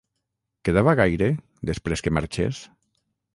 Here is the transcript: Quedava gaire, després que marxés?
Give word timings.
Quedava 0.69 0.95
gaire, 0.99 1.27
després 1.71 2.05
que 2.07 2.15
marxés? 2.21 2.65